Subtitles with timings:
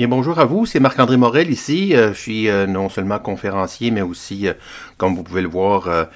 [0.00, 1.94] Bien, bonjour à vous, c'est Marc-André Morel ici.
[1.94, 4.54] Euh, je suis euh, non seulement conférencier, mais aussi, euh,
[4.96, 6.06] comme vous pouvez le voir,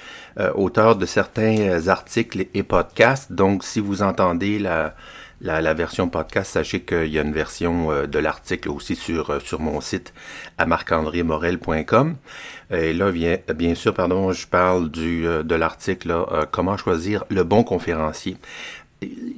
[0.55, 3.31] auteur de certains articles et podcasts.
[3.31, 4.95] Donc, si vous entendez la,
[5.39, 9.81] la, version podcast, sachez qu'il y a une version de l'article aussi sur, sur mon
[9.81, 10.15] site
[10.57, 12.15] à marc-andré-morel.com.
[12.71, 17.63] Et là, bien, bien sûr, pardon, je parle du, de l'article Comment choisir le bon
[17.63, 18.37] conférencier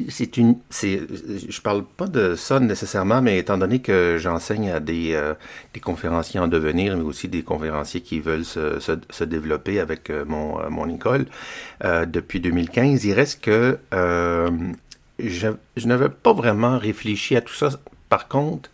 [0.10, 5.14] c'est une je parle pas de ça nécessairement mais étant donné que j'enseigne à des,
[5.14, 5.34] euh,
[5.82, 10.60] conférenciers en devenir mais aussi des conférenciers qui veulent se, se, développer avec euh, mon
[10.60, 11.26] euh, mon école
[11.84, 13.78] depuis 2015 il reste que
[15.20, 17.70] je, je n'avais pas vraiment réfléchi à tout ça.
[18.10, 18.70] Par contre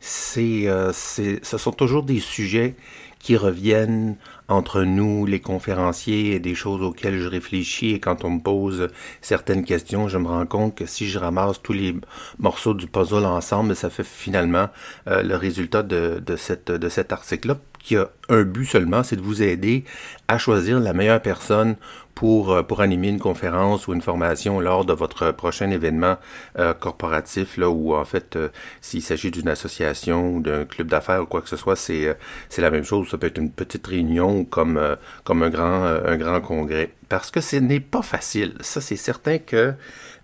[0.00, 2.74] c'est c'est ce sont toujours des sujets
[3.18, 4.16] qui reviennent
[4.48, 7.92] entre nous, les conférenciers, et des choses auxquelles je réfléchis.
[7.92, 8.88] Et quand on me pose
[9.20, 11.94] certaines questions, je me rends compte que si je ramasse tous les
[12.38, 14.68] morceaux du puzzle ensemble, ça fait finalement
[15.08, 19.14] euh, le résultat de, de, cette, de cet article-là qui a un but seulement, c'est
[19.14, 19.84] de vous aider
[20.26, 21.76] à choisir la meilleure personne
[22.16, 26.16] pour, euh, pour animer une conférence ou une formation lors de votre prochain événement
[26.58, 28.48] euh, corporatif, là, ou en fait, euh,
[28.80, 32.16] s'il s'agit d'une association ou d'un club d'affaires ou quoi que ce soit, c'est,
[32.58, 33.08] la même chose.
[33.08, 34.80] Ça peut être une petite réunion comme,
[35.22, 36.90] comme un, grand, un grand congrès.
[37.08, 38.54] Parce que ce n'est pas facile.
[38.60, 39.74] Ça, c'est certain que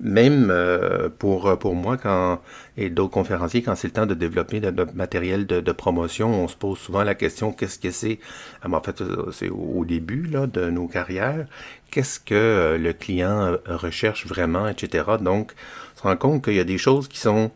[0.00, 2.40] même euh, pour, euh, pour moi quand,
[2.76, 6.56] et d'autres conférenciers, quand c'est le temps de développer de, matériel de, promotion, on se
[6.56, 8.18] pose souvent la question qu'est-ce que c'est?
[8.62, 11.46] Ah, En fait, c'est au début là, de nos carrières,
[11.90, 15.04] qu'est-ce que euh, le client recherche vraiment, etc.
[15.20, 15.52] Donc,
[15.94, 17.52] on se rend compte qu'il y a des choses qui sont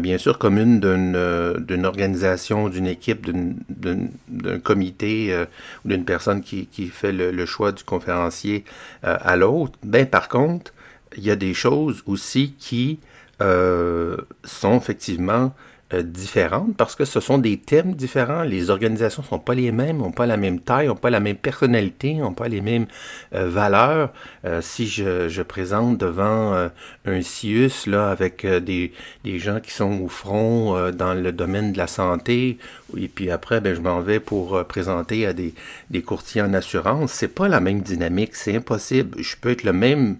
[0.00, 5.44] bien sûr communes d'une, d'une organisation, d'une équipe, d'un comité
[5.84, 8.64] ou d'une personne qui, qui fait le, le, choix du conférencier
[9.02, 9.78] à l'autre.
[9.84, 10.72] Ben, par contre,
[11.16, 12.98] il y a des choses aussi qui
[13.42, 15.54] euh, sont effectivement
[15.94, 18.42] euh, différentes parce que ce sont des thèmes différents.
[18.42, 21.36] Les organisations sont pas les mêmes, n'ont pas la même taille, n'ont pas la même
[21.36, 22.86] personnalité, n'ont pas les mêmes
[23.34, 24.12] euh, valeurs.
[24.60, 26.68] si je, je, présente devant
[27.04, 28.92] un CIUS là, avec des,
[29.24, 32.58] des, gens qui sont au front dans le domaine de la santé,
[32.96, 35.54] et puis après, ben, je m'en vais pour présenter à des,
[35.90, 39.22] des courtiers en assurance, c'est pas la même dynamique, c'est impossible.
[39.22, 40.16] Je peux être le même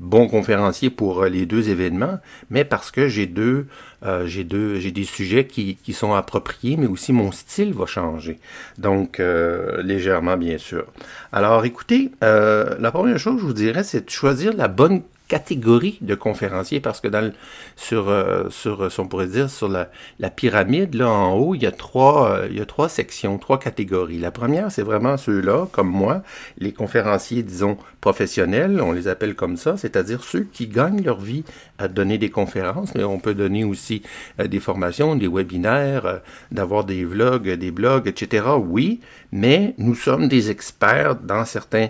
[0.00, 2.18] bon conférencier pour euh, les deux événements,
[2.50, 3.66] mais parce que j'ai deux,
[4.04, 7.86] euh, j'ai deux, j'ai des sujets qui, qui, sont appropriés, mais aussi mon style va
[7.86, 8.38] changer.
[8.78, 10.86] Donc euh, légèrement, bien sûr.
[11.32, 15.02] Alors, écoutez, la première chose que je vous dirais, c'est de choisir la bonne
[15.34, 17.32] catégorie de conférenciers parce que dans
[17.74, 19.90] sur euh, sur on pourrait dire sur la,
[20.20, 23.36] la, pyramide là en haut il y a trois euh, il y a trois sections
[23.38, 24.18] trois catégories.
[24.18, 26.22] La première c'est vraiment ceux-là comme moi
[26.58, 31.42] les conférenciers disons professionnels on les appelle comme ça c'est-à-dire ceux qui gagnent leur vie
[31.78, 34.02] à donner des conférences mais on peut donner aussi
[34.38, 36.20] euh, des formations des webinaires
[36.52, 39.00] d'avoir des vlogs des blogs etc oui
[39.32, 41.88] mais nous sommes des experts dans certains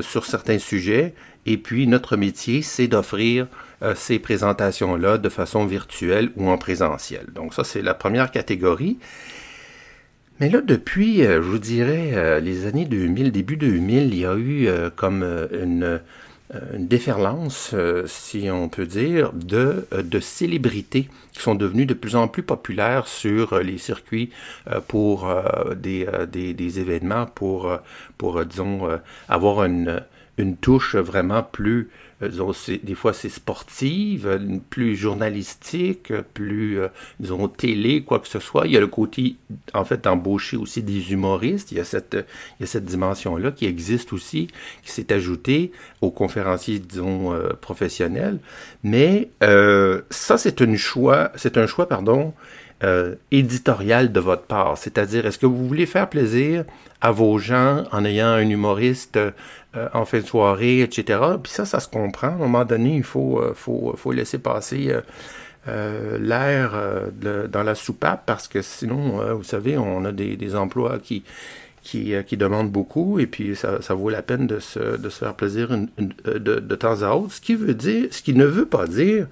[0.00, 1.14] sur certains sujets
[1.50, 3.46] et puis, notre métier, c'est d'offrir
[3.82, 7.24] euh, ces présentations-là de façon virtuelle ou en présentiel.
[7.34, 8.98] Donc, ça, c'est la première catégorie.
[10.40, 14.26] Mais là, depuis, euh, je vous dirais, euh, les années 2000, début 2000, il y
[14.26, 16.00] a eu comme une,
[16.78, 17.74] déferlance,
[18.06, 23.06] si on peut dire, de, de célébrités qui sont devenues de plus en plus populaires
[23.06, 24.30] sur les circuits
[24.86, 25.30] pour
[25.76, 27.70] des, des, des, événements, pour,
[28.16, 28.88] pour disons,
[29.28, 30.02] avoir une
[30.38, 31.90] une touche vraiment plus,
[32.22, 34.40] euh, disons, des fois c'est sportive,
[34.70, 36.88] plus journalistique, plus, euh,
[37.20, 38.66] disons, télé, quoi que ce soit.
[38.66, 39.36] Il y a le côté,
[39.74, 41.72] en fait, d'embaucher aussi des humoristes.
[41.72, 42.16] Il y a cette,
[42.58, 44.48] il y a cette dimension-là qui existe aussi,
[44.82, 48.38] qui s'est ajoutée aux conférenciers, disons, euh, professionnels.
[48.84, 49.28] Mais
[50.10, 52.32] ça, c'est un choix, c'est un choix, pardon,
[53.30, 54.78] éditorial de votre part.
[54.78, 56.64] C'est-à-dire, est-ce que vous voulez faire plaisir
[57.00, 59.18] à vos gens en ayant un humoriste
[59.76, 61.20] euh, en fin de soirée, etc.
[61.42, 62.28] Puis ça, ça se comprend.
[62.28, 64.94] À un moment donné, il faut, euh, faut, faut laisser passer
[65.68, 66.72] euh, l'air
[67.50, 71.22] dans la soupape parce que sinon, vous savez, on a des, des emplois qui,
[71.82, 75.18] qui, qui, demandent beaucoup et puis ça, ça, vaut la peine de se, de se
[75.18, 77.34] faire plaisir de, de, temps à autre.
[77.34, 79.26] Ce qui veut dire, ce qui ne veut pas dire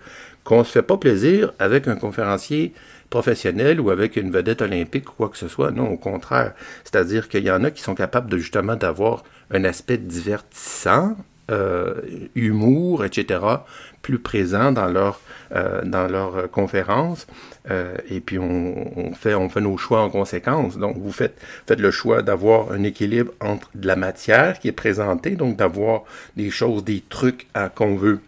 [0.44, 2.74] qu'on ne se fait pas plaisir avec un conférencier
[3.16, 5.70] professionnel ou avec une vedette olympique ou quoi que ce soit.
[5.70, 6.52] Non, au contraire.
[6.84, 11.16] C'est-à-dire qu'il y en a qui sont capables de justement d'avoir un aspect divertissant,
[11.50, 12.02] euh,
[12.34, 13.40] humour, etc.,
[14.02, 15.20] plus présent dans leur,
[15.54, 17.26] euh, dans leur conférence.
[17.70, 20.76] Euh, et puis on, fait, on fait nos choix en conséquence.
[20.76, 24.72] Donc vous faites, faites le choix d'avoir un équilibre entre de la matière qui est
[24.72, 26.02] présentée, donc d'avoir
[26.36, 27.46] des choses, des trucs
[27.76, 28.20] qu'on veut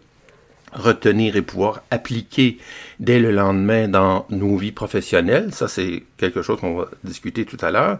[0.73, 2.57] retenir et pouvoir appliquer
[2.99, 5.53] dès le lendemain dans nos vies professionnelles.
[5.53, 7.99] Ça, c'est quelque chose qu'on va discuter tout à l'heure.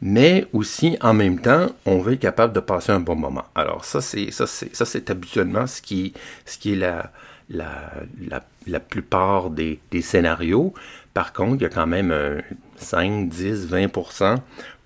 [0.00, 3.44] Mais aussi, en même temps, on veut être capable de passer un bon moment.
[3.54, 6.12] Alors, ça, c'est, ça, c'est, ça, c'est habituellement ce qui,
[6.44, 7.12] ce qui est la,
[7.48, 7.92] la,
[8.28, 10.74] la, la plupart des, des, scénarios.
[11.14, 12.38] Par contre, il y a quand même un
[12.76, 14.38] 5, 10, 20%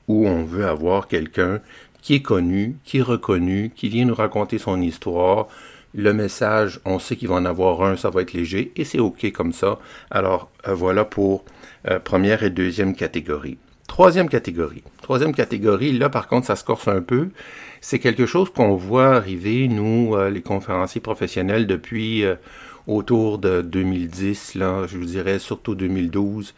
[0.09, 1.61] où on veut avoir quelqu'un
[2.03, 5.49] qui est connu, qui est reconnu, qui vient nous raconter son histoire,
[5.95, 8.99] le message, on sait qu'il va en avoir un, ça va être léger, et c'est
[8.99, 9.79] OK comme ça.
[10.11, 11.45] Alors, euh, voilà pour
[11.89, 13.59] euh, première et deuxième catégorie.
[13.87, 14.83] Troisième catégorie.
[15.01, 17.29] Troisième catégorie, là par contre, ça se corse un peu.
[17.81, 22.25] C'est quelque chose qu'on voit arriver, nous, euh, les conférenciers professionnels, depuis
[22.87, 26.55] autour de 2010, là, je vous dirais surtout 2012.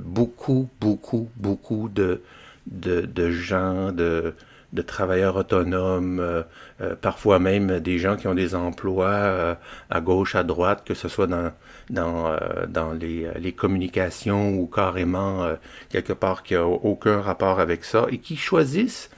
[0.00, 2.22] beaucoup, beaucoup, beaucoup de,
[2.66, 4.34] de, de gens, de,
[4.72, 6.42] de travailleurs autonomes, euh,
[6.80, 9.54] euh, parfois même des gens qui ont des emplois euh,
[9.90, 11.52] à gauche, à droite, que ce soit dans,
[11.90, 12.36] dans,
[12.68, 15.46] dans les, les, communications ou carrément
[15.90, 19.10] quelque part qui n'a aucun rapport avec ça, et qui choisissent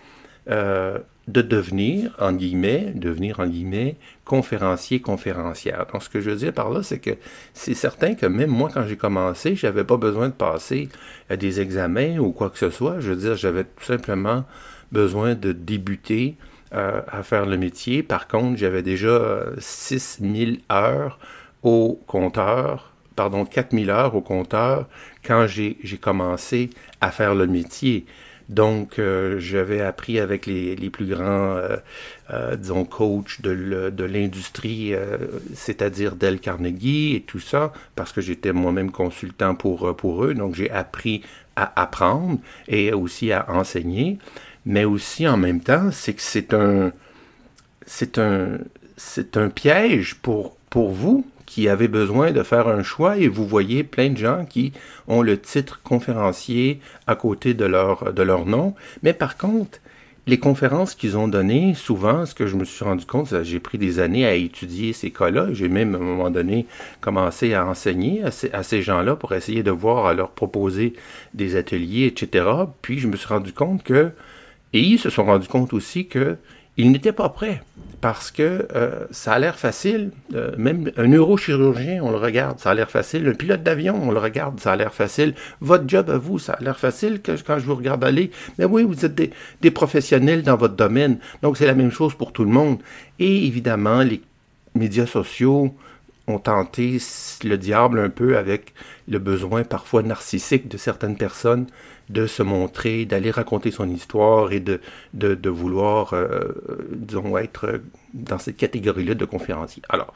[0.47, 5.87] de devenir, en guillemets, devenir en guillemets, conférencier, conférencière.
[5.93, 7.13] Donc, ce que je veux dire par là, c'est que
[7.55, 10.89] c'est certain que même moi, quand j'ai commencé, j'avais pas besoin de passer
[11.31, 13.01] des examens ou quoi que ce soit.
[13.01, 14.45] Je veux dire, j'avais tout simplement
[14.95, 16.37] besoin de débuter
[16.75, 18.03] euh, à faire le métier.
[18.03, 21.19] Par contre, j'avais déjà 6000 heures
[21.63, 24.89] au compteur, pardon, 4000 heures au compteur
[25.25, 26.71] quand j'ai commencé
[27.01, 28.07] à faire le métier.
[28.49, 31.77] Donc, euh, j'avais appris avec les, plus grands, euh,
[32.31, 34.95] euh disons, coachs de l'industrie,
[35.55, 40.35] c'est-à-dire Dell Carnegie et tout ça, parce que j'étais moi-même consultant pour, pour eux.
[40.35, 41.23] Donc, j'ai appris
[41.57, 44.19] à apprendre et aussi à enseigner
[44.67, 46.93] mais aussi en même temps, c'est que c'est un,
[47.87, 48.59] c'est un,
[48.97, 53.47] c'est un piège pour, pour vous qui avez besoin de faire un choix et vous
[53.47, 54.73] voyez plein de gens qui
[55.07, 58.75] ont le titre conférencier à côté de leur, de leur nom.
[59.03, 59.79] Mais par contre,
[60.27, 63.77] les conférences qu'ils ont données, souvent, ce que je me suis rendu compte, j'ai pris
[63.77, 65.49] des années à étudier ces cas-là.
[65.53, 66.67] J'ai même, à un moment donné,
[67.03, 70.95] commencé à enseigner à ces, à ces gens-là pour essayer de voir, à leur proposer
[71.35, 72.47] des ateliers, etc.
[72.81, 74.13] Puis je me suis rendu compte que
[74.75, 77.63] et ils se sont rendus compte aussi qu'ils n'étaient pas prêts
[78.01, 80.11] parce que euh, ça a l'air facile.
[80.35, 83.27] Euh, même un neurochirurgien, on le regarde, ça a l'air facile.
[83.29, 85.35] Un pilote d'avion, on le regarde, ça a l'air facile.
[85.61, 88.33] Votre job à vous, ça a l'air facile quand je vous regarde aller.
[88.59, 89.15] Mais oui, vous êtes
[89.63, 91.19] des professionnels dans votre domaine.
[91.41, 92.79] Donc c'est la même chose pour tout le monde.
[93.21, 94.21] Et évidemment, les
[94.75, 95.73] médias sociaux
[96.27, 96.99] ont tenté
[97.45, 98.75] le diable un peu avec
[99.09, 101.67] le besoin parfois narcissique de certaines personnes
[102.11, 104.81] de se montrer, d'aller raconter son histoire et de,
[105.15, 106.49] de, de vouloir, euh,
[106.93, 107.81] disons, être
[108.15, 109.83] dans cette catégorie-là de conférencier.
[109.89, 110.13] Alors,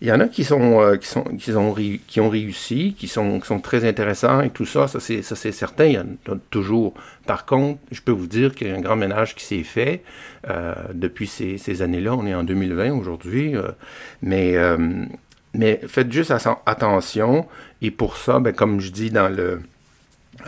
[0.00, 3.08] il y en a qui sont, euh, qui sont, qui ont, qui ont réussi, qui
[3.08, 5.98] sont, qui sont très intéressants et tout ça, ça c'est, ça c'est certain, il y
[5.98, 6.94] en a toujours.
[7.26, 10.02] Par contre, je peux vous dire qu'il y a un grand ménage qui s'est fait
[10.48, 12.14] euh, depuis ces, ces années-là.
[12.14, 13.70] On est en 2020 aujourd'hui, euh,
[14.22, 14.56] mais
[15.52, 16.32] mais faites juste
[16.66, 17.46] attention
[17.82, 19.60] et pour ça, ben, comme je dis dans le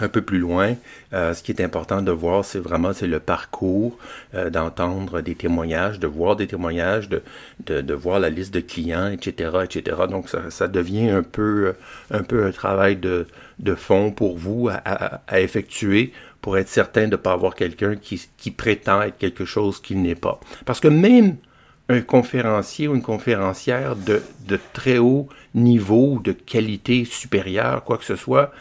[0.00, 0.74] un peu plus loin,
[1.12, 3.98] euh, ce qui est important de voir, c'est vraiment c'est le parcours,
[4.34, 7.22] euh, d'entendre des témoignages, de voir des témoignages, de,
[7.66, 9.96] de, de, voir la liste de clients, etc., etc.
[10.08, 11.74] Donc ça, ça devient un peu,
[12.10, 13.26] un peu un travail de,
[13.58, 17.54] de fond pour vous à, à, à effectuer pour être certain de ne pas avoir
[17.54, 20.40] quelqu'un qui, qui prétend être quelque chose qu'il n'est pas.
[20.64, 21.36] Parce que même
[21.88, 28.04] un conférencier ou une conférencière de, de très haut niveau, de qualité supérieure, quoi que
[28.04, 28.52] ce soit,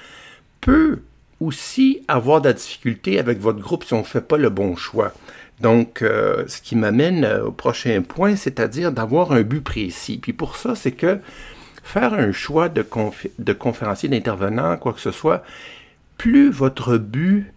[0.60, 1.00] peut
[1.42, 4.76] aussi avoir de la difficulté avec votre groupe si on ne fait pas le bon
[4.76, 5.12] choix.
[5.60, 10.20] Donc, euh, ce qui m'amène euh, au prochain point, c'est-à-dire d'avoir un but précis.
[10.22, 11.20] Puis pour ça, c'est que
[11.84, 12.86] faire un choix de,
[13.40, 15.44] de conférencier, d'intervenant, quoi que ce soit,
[16.18, 17.52] plus votre but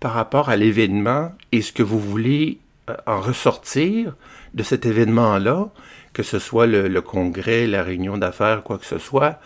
[0.00, 2.58] par rapport à l'événement et ce que vous voulez
[2.90, 4.14] euh, en ressortir
[4.54, 5.68] de cet événement-là,
[6.12, 9.40] que ce soit le, le congrès, la réunion d'affaires, quoi que ce soit,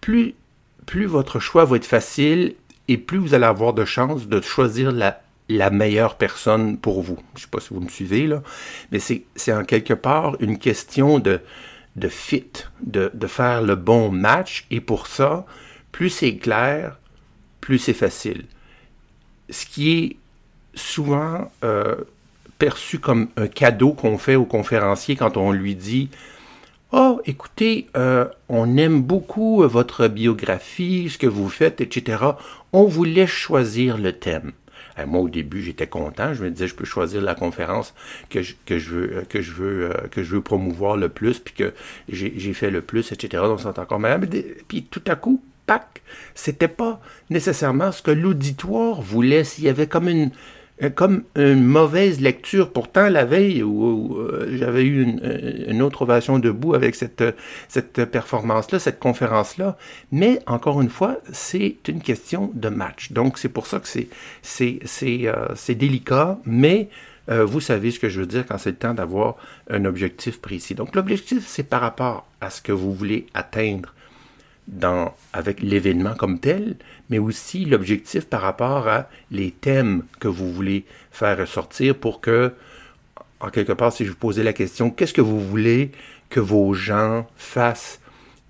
[0.00, 0.34] plus,
[0.86, 2.54] plus votre choix va être facile
[2.90, 7.18] et plus vous allez avoir de chances de choisir la, meilleure personne pour vous.
[7.34, 8.42] Je ne sais pas si vous me suivez, là,
[8.90, 11.40] mais c'est en quelque part une question de,
[11.94, 12.50] de fit,
[12.82, 15.46] de, de faire le bon match, et pour ça,
[15.92, 16.98] plus c'est clair,
[17.60, 18.46] plus c'est facile.
[19.50, 20.16] Ce qui est
[20.74, 21.94] souvent euh,
[22.58, 26.10] perçu comme un cadeau qu'on fait au conférencier quand on lui dit
[26.92, 32.18] Oh, écoutez, euh, on aime beaucoup votre biographie, ce que vous faites, etc.
[32.72, 34.52] On vous laisse choisir le thème.
[35.06, 36.34] moi, au début, j'étais content.
[36.34, 37.94] Je me disais, je peux choisir la conférence
[38.28, 38.54] que je,
[38.90, 41.72] veux, que je veux, que je veux promouvoir le plus, puis que
[42.08, 43.42] j'ai fait le plus, etc.
[43.44, 44.20] Donc, c'est encore meilleur.
[44.68, 46.02] Puis tout à coup, pac,
[46.34, 47.00] c'était pas
[47.30, 49.44] nécessairement ce que l'auditoire voulait.
[49.44, 52.72] S'il y avait comme une, euh, comme une mauvaise lecture.
[52.72, 57.22] Pourtant, la veille où, euh, j'avais eu une, une, autre ovation debout avec cette,
[57.68, 59.76] cette performance-là, cette conférence-là.
[60.12, 63.12] Mais encore une fois, c'est une question de match.
[63.12, 64.08] Donc, c'est pour ça que c'est,
[64.42, 66.88] c'est, c'est, euh, c'est délicat, mais
[67.28, 69.36] vous savez ce que je veux dire quand c'est le temps d'avoir
[69.70, 70.74] un objectif précis.
[70.74, 73.94] Donc, l'objectif, c'est par rapport à ce que vous voulez atteindre
[75.32, 76.76] avec l'événement comme tel,
[77.08, 82.52] mais aussi l'objectif par rapport à les thèmes que vous voulez faire ressortir pour que,
[83.40, 85.92] en quelque part, si je vous posais la question, qu'est-ce que vous voulez
[86.28, 88.00] que vos gens fassent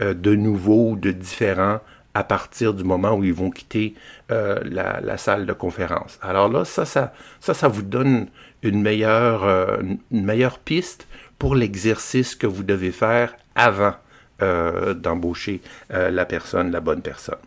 [0.02, 1.80] euh, de nouveau ou de différent
[2.12, 3.94] à partir du moment où ils vont quitter
[4.30, 6.18] euh, la, la, salle de conférence?
[6.22, 8.26] Alors là, ça, ça, ça, ça vous donne
[8.62, 9.78] une meilleure, euh,
[10.10, 11.06] une meilleure piste
[11.38, 13.94] pour l'exercice que vous devez faire avant
[14.42, 15.60] euh, d'embaucher
[15.92, 17.38] euh, la personne, la bonne personne.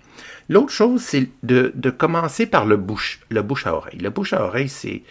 [0.49, 3.99] L'autre chose, c'est de, de, commencer par le bouche, le bouche à oreille.
[3.99, 5.01] Le bouche à oreille, c'est,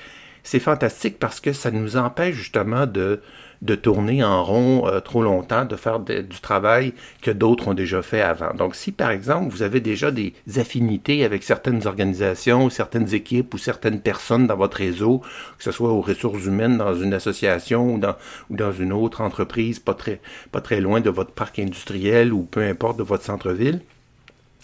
[0.43, 3.21] c'est fantastique parce que ça nous empêche justement de,
[3.62, 6.92] de tourner en rond euh, trop longtemps, de faire du travail
[7.23, 8.52] que d'autres ont déjà fait avant.
[8.54, 13.59] Donc, si par exemple vous avez déjà des affinités avec certaines organisations, certaines équipes ou
[13.59, 15.21] certaines personnes dans votre réseau,
[15.57, 18.16] que ce soit aux ressources humaines dans une association ou dans,
[18.50, 22.42] ou dans une autre entreprise pas très, pas très loin de votre parc industriel ou
[22.42, 23.81] peu importe de votre centre-ville,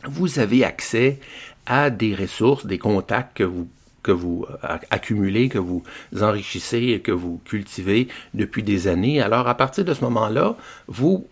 [0.05, 1.19] vous avez accès
[1.67, 3.69] à des ressources, des contacts que vous
[4.09, 5.83] que vous euh, accumulez, que vous
[6.19, 9.21] enrichissez, que vous cultivez depuis des années.
[9.21, 11.27] Alors, à partir de ce moment-là, vous,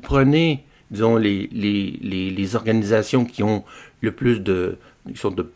[0.00, 3.64] prenez, disons, les, organisations qui ont
[4.00, 4.78] le plus de,
[5.12, 5.50] qui de,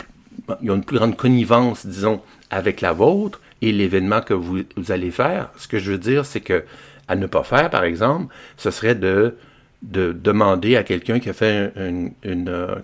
[0.62, 4.90] ils ont une plus grande connivence, disons, avec la vôtre et l'événement que vous, vous
[4.90, 5.50] allez faire.
[5.56, 6.64] Ce que je veux dire, c'est que
[7.06, 9.36] à ne pas faire, par exemple, ce serait de
[9.84, 12.14] de demander à quelqu'un qui a fait une,
[12.48, 12.76] euh,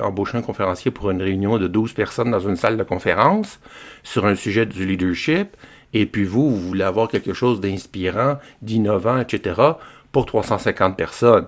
[0.00, 3.60] embauché un conférencier pour une réunion de 12 personnes dans une salle de conférence
[4.02, 5.56] sur un sujet du leadership,
[5.94, 9.60] et puis vous, vous voulez avoir quelque chose d'inspirant, d'innovant, etc.,
[10.10, 11.46] pour 350 personnes.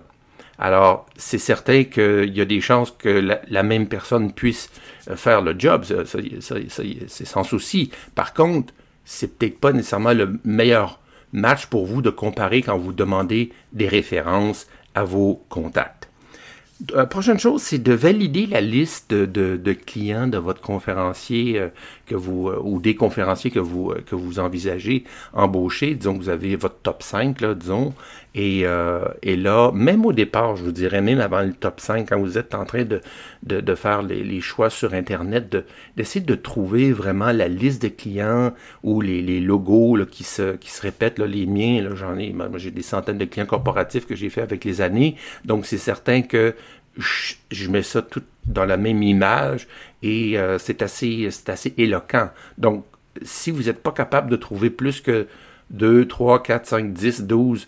[0.59, 4.71] Alors, c'est certain qu'il y a des chances que la, même personne puisse
[5.11, 7.91] euh, faire le job, c'est sans souci.
[8.15, 8.73] Par contre,
[9.05, 11.01] c'est peut-être pas nécessairement le meilleur
[11.33, 14.69] match pour vous de comparer quand vous demandez des références
[15.03, 16.09] vos contacts.
[16.93, 21.59] La euh, prochaine chose, c'est de valider la liste de, de, clients de votre conférencier
[21.59, 21.69] euh,
[22.07, 25.95] que vous, euh, ou des conférenciers que vous, que vous envisagez embaucher.
[25.95, 27.95] Disons que vous avez votre top 5, là, disons.
[28.37, 28.65] Et,
[29.23, 32.37] et là, même au départ, je vous dirais, même avant le top 5, quand vous
[32.37, 33.01] êtes en train de,
[33.45, 35.57] de, de faire les, les, choix sur Internet,
[35.97, 40.57] d'essayer de, trouver vraiment la liste de clients ou les, les logos là, qui, se,
[40.57, 44.07] qui se répètent, là, les miens, j'en ai, moi j'ai des centaines de clients corporatifs
[44.07, 45.17] que j'ai fait avec les années.
[45.45, 46.55] Donc, c'est certain que
[46.97, 49.67] je, mets ça tout dans la même image
[50.03, 52.31] et euh, c'est assez, c'est assez éloquent.
[52.59, 52.85] Donc,
[53.23, 55.27] si vous n'êtes pas capable de trouver plus que
[55.71, 57.67] 2, 3, 4, 5, 10, 12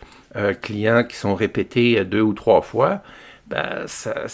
[0.61, 3.03] clients qui sont répétés euh, deux ou trois fois,
[3.49, 4.25] ben, ça,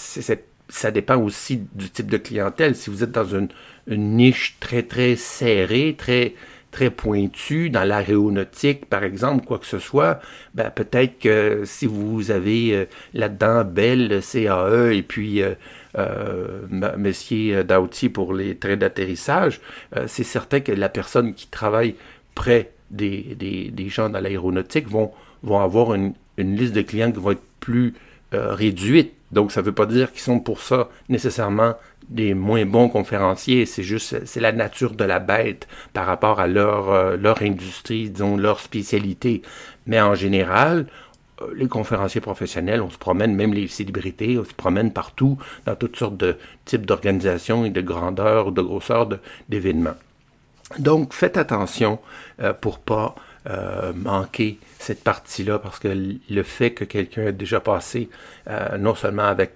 [0.69, 2.75] ça dépend aussi du type de clientèle.
[2.75, 3.49] Si vous êtes dans une,
[3.87, 6.35] une niche très, très serrée, très,
[6.73, 10.21] très pointu dans l'aéronautique, par exemple, quoi que ce soit,
[10.55, 15.55] ben, peut-être que si vous avez euh, là-dedans Bell, CAE et puis euh,
[15.99, 19.61] euh, Dauti pour les trains d'atterrissage,
[19.97, 21.95] euh, c'est certain que la personne qui travaille
[22.35, 27.13] près des, des, des gens dans l'aéronautique vont, vont avoir une, une, liste de clients
[27.13, 27.95] qui va être plus
[28.33, 29.13] réduite.
[29.31, 31.75] Donc, ça ne veut pas dire qu'ils sont pour ça nécessairement
[32.09, 36.47] des moins bons conférenciers, c'est juste, c'est la nature de la bête par rapport à
[36.47, 39.43] leur, euh, leur industrie, disons, leur spécialité.
[39.87, 40.87] Mais en général,
[41.41, 45.75] euh, les conférenciers professionnels, on se promène, même les célébrités, on se promène partout dans
[45.75, 49.09] toutes sortes de types d'organisations et de grandeur de grosseur
[49.49, 49.97] d'événements.
[50.79, 51.99] Donc, faites attention
[52.41, 53.15] euh, pour pas
[53.49, 58.09] euh, manquer cette partie-là parce que le fait que quelqu'un ait déjà passé
[58.79, 59.53] non seulement avec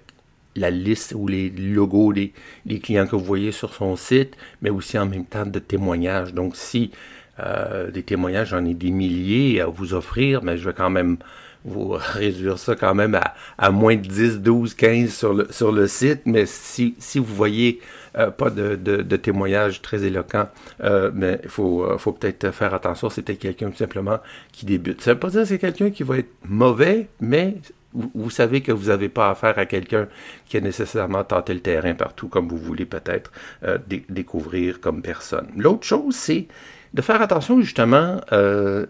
[0.57, 2.33] la liste ou les logos des,
[2.81, 6.33] clients que vous voyez sur son site, mais aussi en même temps de témoignages.
[6.33, 6.91] Donc, si
[7.39, 11.17] euh, des témoignages, j'en ai des milliers à vous offrir, mais je vais quand même
[11.63, 13.19] vous réduire ça quand même
[13.57, 16.21] à, moins de 10, 12, 15 sur le, sur le site.
[16.25, 17.79] Mais si vous voyez
[18.17, 20.47] euh, pas de, de, témoignages très éloquents,
[20.83, 23.09] euh, mais il faut, faut peut-être faire attention.
[23.09, 24.19] C'était quelqu'un tout simplement
[24.51, 25.01] qui débute.
[25.01, 27.55] Ça ne veut pas dire que c'est quelqu'un qui va être mauvais, mais
[27.93, 30.07] vous, savez que vous n'avez pas affaire à quelqu'un
[30.47, 33.31] qui a nécessairement tenté le terrain partout comme vous voulez peut-être
[33.63, 33.77] euh,
[34.09, 35.47] découvrir comme personne.
[35.55, 36.47] L'autre chose, c'est
[36.93, 38.85] de faire attention justement euh,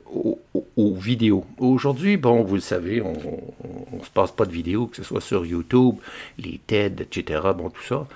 [0.76, 1.46] aux, vidéos.
[1.58, 5.22] Aujourd'hui, bon, vous le savez, on ne se passe pas de vidéos, que ce soit
[5.22, 5.96] sur YouTube,
[6.38, 8.08] les TED, etc., bon, tout ça.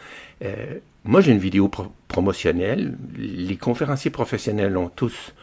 [0.43, 1.69] Euh, moi, j'ai une vidéo
[2.07, 2.97] promotionnelle.
[3.17, 5.33] Les conférenciers professionnels ont tous,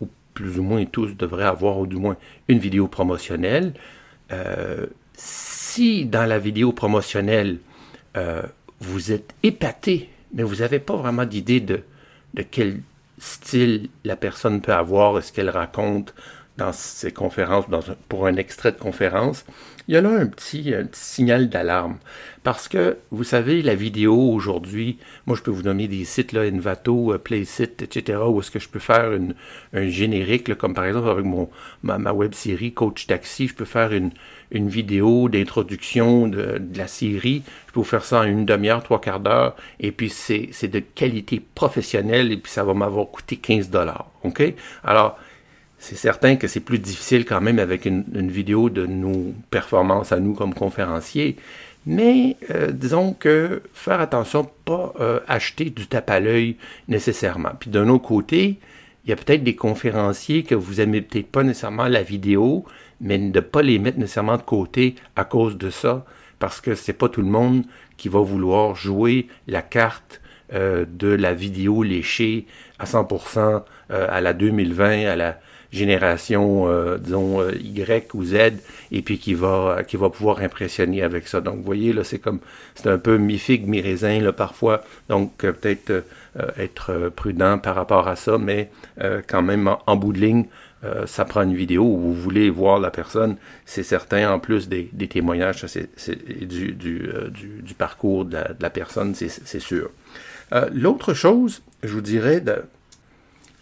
[0.00, 2.16] ou plus ou moins tous, devraient avoir au du moins
[2.48, 3.72] une vidéo promotionnelle.
[4.32, 7.58] Euh, si dans la vidéo promotionnelle,
[8.80, 11.82] vous êtes épaté, mais vous n'avez pas vraiment d'idée de,
[12.34, 12.80] de quel
[13.18, 16.14] style la personne peut avoir, ce qu'elle raconte
[16.56, 19.44] dans ses conférences, dans pour un extrait de conférence,
[19.88, 21.98] il y a là un petit, signal d'alarme.
[22.42, 26.42] Parce que, vous savez, la vidéo aujourd'hui, moi je peux vous nommer des sites, là,
[26.42, 29.34] Envato, euh, Playsit, etc., où est-ce que je peux faire une,
[29.72, 31.50] un générique, comme par exemple avec mon,
[31.82, 34.10] ma, web série Coach Taxi, je peux faire une,
[34.50, 37.42] une vidéo d'introduction de, la série.
[37.68, 39.56] Je peux vous faire ça en une demi-heure, trois quarts d'heure.
[39.80, 44.10] Et puis, c'est de qualité professionnelle et puis ça va m'avoir coûté 15 dollars.
[44.22, 44.42] OK?
[44.84, 45.18] Alors,
[45.86, 50.18] c'est certain que c'est plus difficile quand même avec une, vidéo de nos performances à
[50.18, 51.36] nous comme conférenciers.
[51.86, 56.56] Mais euh, disons que faire attention, pas euh, acheter du tape à l'œil
[56.88, 57.52] nécessairement.
[57.60, 58.58] Puis d'un autre côté,
[59.04, 62.64] il y a peut-être des conférenciers que vous n'aimez peut-être pas nécessairement la vidéo,
[63.00, 66.04] mais ne pas les mettre nécessairement de côté à cause de ça,
[66.40, 67.62] parce que c'est pas tout le monde
[67.96, 70.20] qui va vouloir jouer la carte
[70.52, 72.46] euh, de la vidéo léchée
[72.80, 75.40] à 100% euh, à la 2020, à la
[75.72, 78.34] génération, euh, disons, Y ou Z,
[78.92, 81.40] et puis qui va, qui va pouvoir impressionner avec ça.
[81.40, 82.40] Donc, vous voyez, là, c'est comme,
[82.74, 84.82] c'est un peu mi-figue, mi-raisin, là, parfois.
[85.08, 86.04] Donc, peut-être
[86.58, 88.70] être prudent par rapport à ça, mais
[89.26, 90.44] quand même, en bout de ligne,
[90.84, 94.68] euh, ça prend une vidéo où vous voulez voir la personne, c'est certain, en plus
[94.68, 95.88] des, témoignages c'est,
[96.46, 96.76] du,
[97.14, 99.90] euh, du, du, parcours de la, personne, c'est, sûr.
[100.52, 102.42] Euh, l'autre chose, je vous dirais,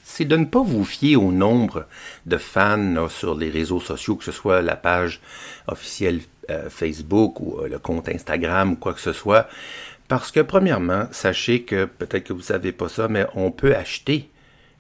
[0.04, 1.87] c'est de ne pas vous fier au nombre
[2.26, 5.20] de fans sur les réseaux sociaux, que ce soit la page
[5.66, 6.20] officielle
[6.68, 9.49] Facebook ou le compte Instagram ou quoi que ce soit.
[10.08, 13.75] Parce que, premièrement, sachez que, peut-être que vous ne savez pas ça, mais on peut
[13.75, 14.28] acheter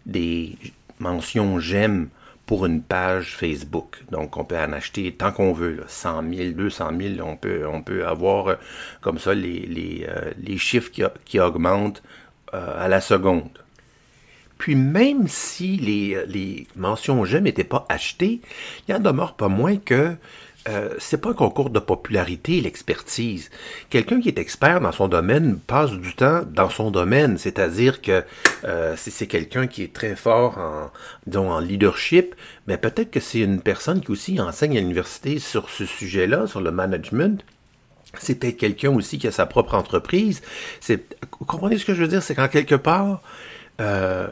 [0.04, 0.56] des
[0.98, 2.08] mentions j'aime
[2.46, 4.02] pour une page Facebook.
[4.10, 7.82] Donc, on peut en acheter tant qu'on veut, 100 000, 200 000, on peut, on
[7.82, 8.54] peut avoir euh,
[9.00, 12.02] comme ça les, les, euh, les chiffres qui, qui augmentent
[12.52, 13.63] euh, à la seconde.
[14.64, 18.40] Puis même si les, les mentions j'aime n'étaient pas achetées,
[18.88, 20.16] il en demeure pas moins que
[20.70, 23.50] euh, c'est pas un concours de popularité, l'expertise.
[23.90, 28.24] Quelqu'un qui est expert dans son domaine passe du temps dans son domaine, c'est-à-dire que
[28.64, 30.90] euh, si c'est quelqu'un qui est très fort en,
[31.26, 32.34] disons, en leadership,
[32.66, 36.62] mais peut-être que c'est une personne qui aussi enseigne à l'université sur ce sujet-là, sur
[36.62, 37.44] le management.
[38.18, 40.40] C'est peut-être quelqu'un aussi qui a sa propre entreprise.
[40.80, 41.04] C'est,
[41.38, 42.22] vous comprenez ce que je veux dire?
[42.22, 43.20] C'est qu'en quelque part,
[43.82, 44.28] euh,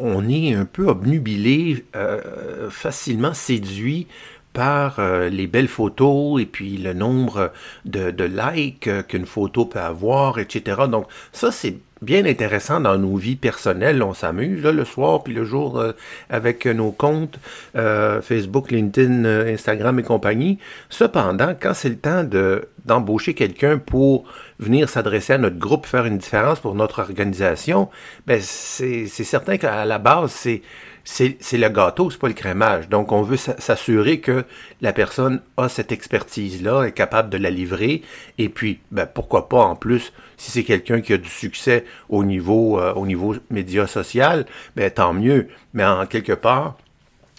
[0.00, 4.06] on est un peu obnubilé, euh, facilement séduit
[4.54, 7.52] par euh, les belles photos et puis le nombre
[7.84, 10.82] de, likes qu'une photo peut avoir, etc.
[10.88, 14.02] Donc ça, c'est bien intéressant dans nos vies personnelles.
[14.02, 15.92] On s'amuse le soir puis le jour euh,
[16.30, 17.38] avec nos comptes
[17.76, 20.58] euh, Facebook, LinkedIn, Instagram et compagnie.
[20.88, 24.24] Cependant, quand c'est le temps de d'embaucher quelqu'un pour
[24.58, 27.88] venir s'adresser à notre groupe, faire une différence pour notre organisation,
[28.26, 30.62] ben c'est certain qu'à la base, c'est
[31.04, 32.88] c'est le gâteau, c'est pas le crémage.
[32.88, 34.44] Donc, on veut s'assurer que
[34.80, 38.02] la personne a cette expertise-là, est capable de la livrer.
[38.38, 42.24] Et puis, ben, pourquoi pas, en plus, si c'est quelqu'un qui a du succès au
[42.24, 45.48] niveau, euh, au niveau média social, ben, tant mieux.
[45.74, 46.78] Mais en quelque part,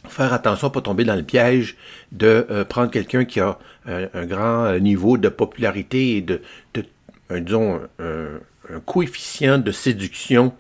[0.08, 1.76] faire attention pas tomber dans le piège
[2.12, 6.42] de euh, prendre quelqu'un qui a un grand niveau de popularité et de,
[6.74, 6.84] de
[7.30, 10.54] disons, un coefficient de séduction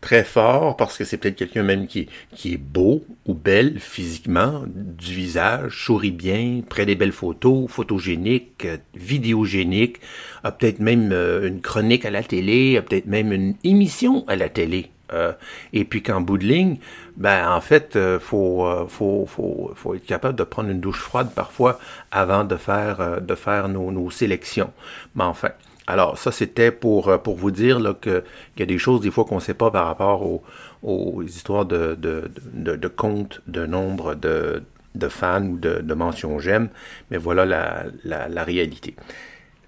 [0.00, 4.62] très fort parce que c'est peut-être quelqu'un même qui, qui est beau ou belle physiquement,
[4.66, 9.96] du visage, sourit bien, près des belles photos, photogéniques, euh, vidéogéniques,
[10.44, 14.36] a peut-être même euh, une chronique à la télé, a peut-être même une émission à
[14.36, 14.90] la télé.
[15.12, 15.32] Euh,
[15.72, 16.78] et puis qu'en bout de ligne,
[17.16, 21.78] ben en fait, faut, faut, faut, faut être capable de prendre une douche froide parfois
[22.10, 24.72] avant de faire, de faire nos, nos sélections.
[25.14, 25.50] Mais enfin,
[25.86, 28.22] alors, ça, c'était pour, euh, pour vous dire qu'il
[28.58, 30.42] y a des choses, des fois, qu'on ne sait pas par rapport aux,
[30.82, 34.62] aux histoires de, de, de, de compte, de nombre de,
[34.96, 36.68] de fans ou de, de mentions j'aime,
[37.10, 38.96] mais voilà la, la, réalité.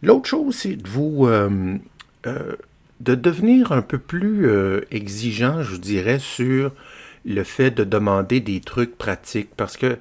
[0.03, 1.27] L'autre chose, c'est de vous...
[1.27, 1.77] Euh,
[2.27, 2.57] euh,
[3.01, 4.51] de devenir un peu plus
[4.91, 6.73] exigeant, je dirais, sur
[7.25, 9.51] le fait de demander des trucs pratiques.
[9.57, 9.99] Parce que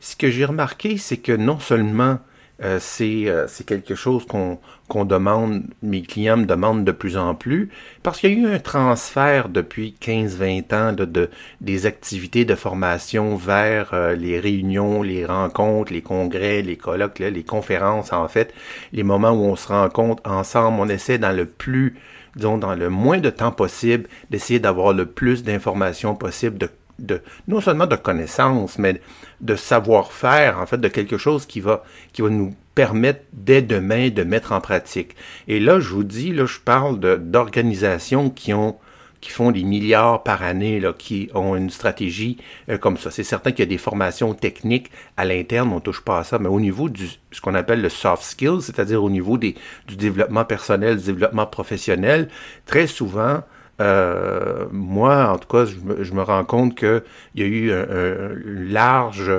[0.00, 2.20] ce que j'ai remarqué, c'est que non seulement
[2.62, 7.68] euh, c'est quelque chose qu'on qu'on demande, mes clients me demandent de plus en plus,
[8.02, 11.28] parce qu'il y a eu un transfert depuis 15-20 ans de, de,
[11.60, 18.14] des activités de formation vers les réunions, les rencontres, les congrès, les colloques, les conférences,
[18.14, 18.54] en fait,
[18.94, 21.94] les moments où on se rencontre ensemble, on essaie dans le plus
[22.38, 27.22] disons, dans le moins de temps possible, d'essayer d'avoir le plus d'informations possible, de, de,
[27.46, 29.00] non seulement de connaissances, mais
[29.40, 34.10] de savoir-faire, en fait, de quelque chose qui va, qui va nous permettre dès demain
[34.10, 35.16] de mettre en pratique.
[35.46, 38.76] Et là, je vous dis, là, je parle d'organisations qui ont
[39.20, 43.10] qui font des milliards par année, là, qui ont une stratégie euh, comme ça.
[43.10, 46.38] C'est certain qu'il y a des formations techniques à l'interne, on touche pas à ça,
[46.38, 49.56] mais au niveau du ce qu'on appelle le soft skills, c'est-à-dire au niveau des,
[49.86, 52.28] du développement personnel, du développement professionnel,
[52.64, 53.42] très souvent,
[53.80, 57.02] euh, moi, en tout cas, je me, rends compte qu'il
[57.36, 59.30] y a eu un, large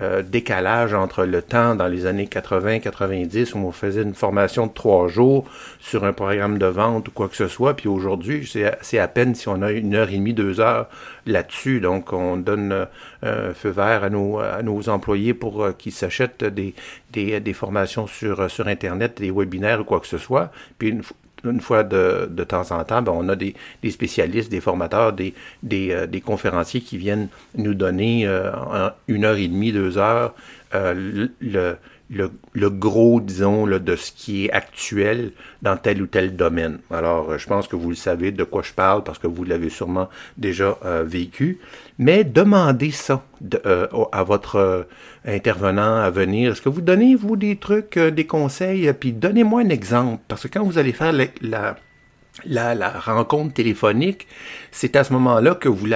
[0.00, 4.72] euh, décalage entre le temps dans les années 80-90 où on faisait une formation de
[4.72, 5.46] trois jours
[5.80, 8.48] sur un programme de vente ou quoi que ce soit, puis aujourd'hui,
[8.82, 10.88] c'est à peine si on a une heure et demie, deux heures
[11.26, 11.80] là-dessus.
[11.80, 12.72] Donc, on donne
[13.22, 16.74] un euh, feu vert à nos, à nos employés pour qu'ils s'achètent des,
[17.10, 20.52] des, des, formations sur, sur Internet, des webinaires ou quoi que ce soit.
[20.78, 21.02] Puis une,
[21.44, 25.12] une fois de, de temps en temps, ben, on a des, des, spécialistes, des formateurs,
[25.12, 28.50] des, des, euh, des, conférenciers qui viennent nous donner euh,
[29.06, 30.34] une heure et demie, deux heures
[30.74, 31.76] euh, le,
[32.10, 36.78] le, le, gros, disons, là, de ce qui est actuel dans tel ou tel domaine.
[36.90, 39.68] Alors, je pense que vous le savez de quoi je parle parce que vous l'avez
[39.68, 41.58] sûrement déjà vécu.
[41.98, 43.22] Mais demandez ça
[44.12, 44.86] à votre
[45.28, 46.52] intervenant à venir.
[46.52, 48.92] Est-ce que vous donnez, vous, des trucs, euh, des conseils?
[48.92, 50.22] Puis donnez-moi un exemple.
[50.28, 51.12] Parce que quand vous allez faire
[52.44, 54.26] la, rencontre téléphonique,
[54.70, 55.86] c'est à ce moment-là que vous,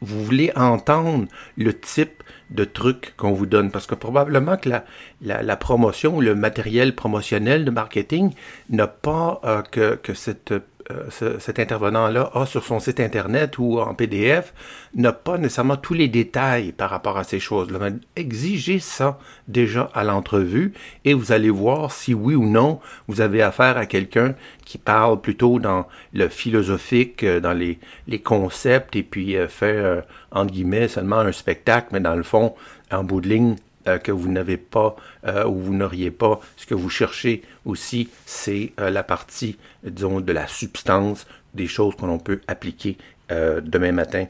[0.00, 1.26] voulez entendre
[1.56, 3.70] le type de trucs qu'on vous donne.
[3.70, 4.84] Parce que probablement que la,
[5.22, 8.32] la, la promotion, le matériel promotionnel de marketing
[8.68, 10.52] n'a pas euh, que, que cette
[10.90, 14.52] euh, cet intervenant-là a sur son site Internet ou en PDF
[14.94, 17.90] n'a pas nécessairement tous les détails par rapport à ces choses-là.
[18.16, 19.18] Exigez ça
[19.48, 20.72] déjà à l'entrevue
[21.04, 25.20] et vous allez voir si oui ou non vous avez affaire à quelqu'un qui parle
[25.20, 27.78] plutôt dans le philosophique, euh, dans les,
[28.24, 32.54] concepts et puis euh, fait, entre guillemets, seulement un spectacle, mais dans le fond,
[32.90, 33.56] en bout de ligne,
[33.88, 34.94] euh, que vous n'avez pas
[35.26, 36.40] euh, ou vous n'auriez pas.
[36.56, 41.96] Ce que vous cherchez aussi, c'est euh, la partie, disons, de la substance des choses
[41.96, 42.96] que l'on peut appliquer
[43.30, 44.26] demain matin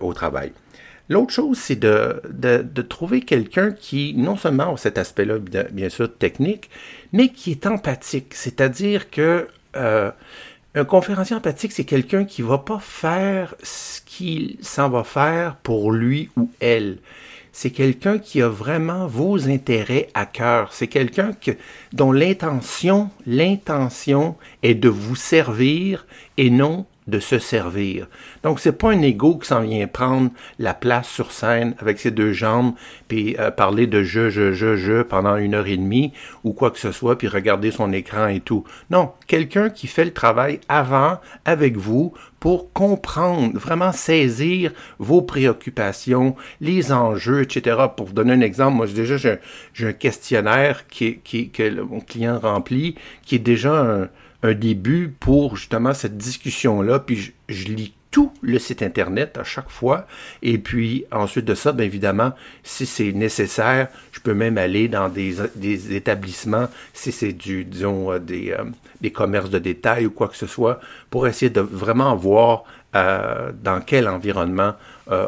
[0.00, 0.52] au travail.
[1.08, 5.38] L'autre chose, c'est de, de, trouver quelqu'un qui, non seulement a cet aspect-là,
[5.70, 6.68] bien sûr, technique,
[7.12, 8.34] mais qui est empathique.
[8.34, 14.88] C'est-à-dire que un conférencier empathique, c'est quelqu'un qui ne va pas faire ce qu'il s'en
[14.88, 16.98] va faire pour lui ou elle
[17.52, 20.72] c'est quelqu'un qui a vraiment vos intérêts à cœur.
[20.72, 21.32] C'est quelqu'un
[21.92, 28.06] dont l'intention, l'intention est de vous servir et non de se servir.
[28.42, 32.10] Donc c'est pas un ego qui s'en vient prendre la place sur scène avec ses
[32.10, 32.74] deux jambes
[33.08, 36.12] puis euh, parler de je je je je pendant une heure et demie
[36.44, 38.64] ou quoi que ce soit puis regarder son écran et tout.
[38.90, 46.34] Non, quelqu'un qui fait le travail avant avec vous pour comprendre, vraiment saisir vos préoccupations,
[46.60, 47.76] les enjeux, etc.
[47.94, 52.94] Pour vous donner un exemple, moi déjà j'ai un questionnaire que mon client remplit,
[53.24, 54.08] qui est déjà un,
[54.42, 57.00] un début pour justement cette discussion-là.
[57.00, 60.06] Puis je, lis tout le site Internet à chaque fois.
[60.42, 65.08] Et puis ensuite de ça, bien évidemment, si c'est nécessaire, je peux même aller dans
[65.08, 68.64] des, des établissements, si c'est du, disons, euh, des, euh,
[69.00, 72.64] des commerces de détail ou quoi que ce soit, pour essayer de vraiment voir
[72.96, 74.74] euh, dans quel environnement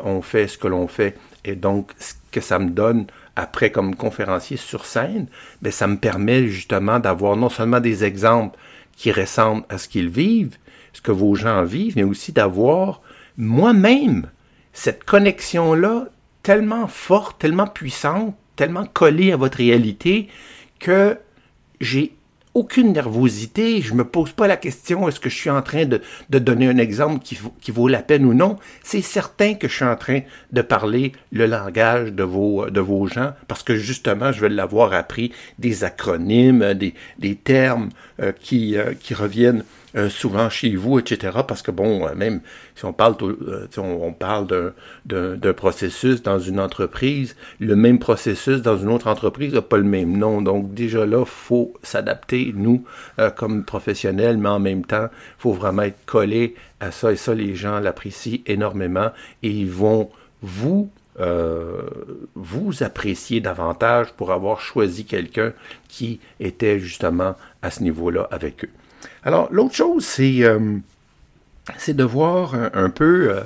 [0.04, 1.18] on fait ce que l'on fait.
[1.44, 5.26] Et donc, ce que ça me donne après comme conférencier sur scène,
[5.60, 8.56] bien, ça me permet justement d'avoir non seulement des exemples
[9.02, 10.58] qui ressemble à ce qu'ils vivent,
[10.92, 13.02] ce que vos gens vivent, mais aussi d'avoir
[13.36, 14.30] moi-même
[14.72, 16.04] cette connexion-là
[16.44, 20.28] tellement forte, tellement puissante, tellement collée à votre réalité
[20.78, 21.18] que
[21.80, 22.14] j'ai
[22.54, 26.00] aucune nervosité, je me pose pas la question est-ce que je suis en train de,
[26.30, 28.58] de donner un exemple qui, qui, vaut la peine ou non?
[28.82, 30.20] C'est certain que je suis en train
[30.52, 34.92] de parler le langage de vos, de vos gens parce que justement, je vais l'avoir
[34.92, 37.88] appris des acronymes, des, des termes
[38.20, 39.64] euh, qui, euh, qui reviennent
[39.96, 41.38] euh, souvent chez vous, etc.
[41.46, 42.40] Parce que bon, euh, même
[42.74, 44.72] si on parle, euh, on, on, parle
[45.04, 49.84] d'un processus dans une entreprise, le même processus dans une autre entreprise n'a pas le
[49.84, 50.42] même nom.
[50.42, 52.84] Donc déjà là, faut s'adapter nous
[53.36, 57.34] comme professionnels, mais en même temps, faut vraiment être collé à ça et ça.
[57.34, 59.10] Les gens l'apprécient énormément
[59.42, 60.10] et ils vont
[60.42, 61.82] vous euh,
[62.34, 65.52] vous appréciez davantage pour avoir choisi quelqu'un
[65.88, 68.70] qui était justement à ce niveau-là avec eux.
[69.24, 70.78] Alors, l'autre chose, c'est euh,
[71.88, 73.42] de voir un, peu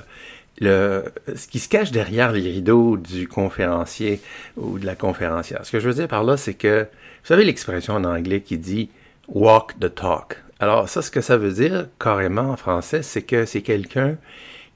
[0.62, 1.02] euh,
[1.34, 4.20] ce qui se cache derrière les rideaux du conférencier
[4.56, 5.60] ou de la conférencière.
[5.64, 8.58] Ce que je veux dire par là, c'est que, vous savez l'expression en anglais qui
[8.58, 8.88] dit
[9.28, 10.42] walk the talk.
[10.58, 14.16] Alors, ça, ce que ça veut dire carrément en français, c'est que c'est quelqu'un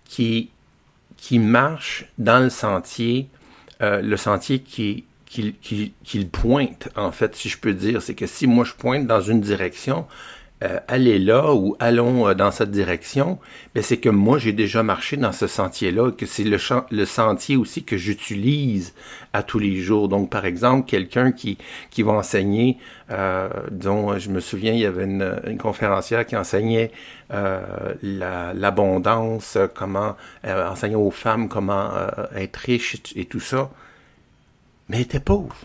[0.05, 0.51] qui
[1.33, 3.29] marche dans le sentier,
[3.81, 5.55] euh, le sentier qui, qu'il
[6.03, 8.03] qui, pointe, en fait, si je peux dire.
[8.03, 10.07] C'est que si moi je pointe dans une direction,
[10.63, 13.39] euh, allez là ou allons euh, dans cette direction,
[13.75, 16.59] mais c'est que moi j'ai déjà marché dans ce sentier-là, que c'est le,
[16.91, 18.93] le sentier aussi que j'utilise
[19.33, 20.09] à tous les jours.
[20.09, 21.57] Donc par exemple, quelqu'un qui,
[21.91, 22.77] qui va enseigner,
[23.11, 26.93] euh, disons, je me souviens, il y avait une, une conférencière qui enseignait
[27.33, 27.63] euh,
[28.03, 31.91] l'abondance, comment enseigner aux femmes comment
[32.35, 33.71] être riche et tout ça,
[34.89, 35.57] mais elle était pauvre.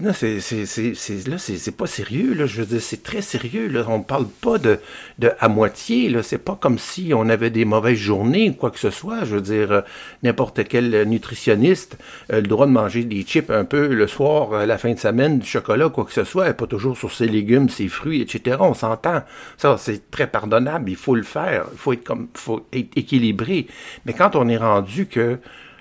[0.00, 2.46] Non, c'est, c'est, c'est, là, c'est, pas sérieux, là.
[2.46, 3.84] Je veux dire, c'est très sérieux, là.
[3.88, 4.78] On parle pas de,
[5.18, 6.22] de à moitié, là.
[6.22, 9.24] C'est pas comme si on avait des mauvaises journées ou quoi que ce soit.
[9.24, 9.80] Je veux dire, euh,
[10.22, 11.98] n'importe quel nutritionniste
[12.30, 14.98] a le droit de manger des chips un peu le soir, à la fin de
[14.98, 18.22] semaine, du chocolat, quoi que ce soit, et pas toujours sur ses légumes, ses fruits,
[18.22, 18.56] etc.
[18.60, 19.22] On s'entend.
[19.58, 20.88] Ça, c'est très pardonnable.
[20.88, 21.66] Il faut le faire.
[21.70, 23.66] Il faut être comme, faut être équilibré.
[24.06, 25.38] Mais quand on est rendu que,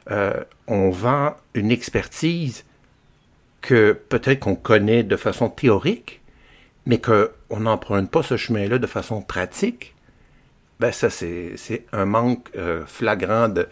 [0.09, 0.33] euh,
[0.67, 2.65] on vend une expertise
[3.61, 6.21] que peut-être qu'on connaît de façon théorique,
[6.85, 9.95] mais qu'on n'emprunte pas ce chemin-là de façon pratique,
[10.79, 13.67] ben ça, c'est un manque euh, flagrant de,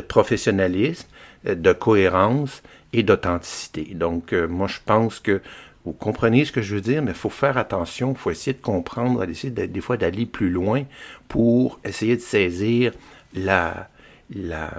[0.00, 1.06] professionnalisme,
[1.44, 2.62] de cohérence
[2.94, 3.92] et d'authenticité.
[3.94, 5.42] Donc, euh, moi, je pense que
[5.84, 8.54] vous comprenez ce que je veux dire, mais il faut faire attention, il faut essayer
[8.54, 10.84] de comprendre, essayer des fois d'aller plus loin
[11.28, 12.92] pour essayer de saisir
[13.34, 13.90] la,
[14.34, 14.70] la,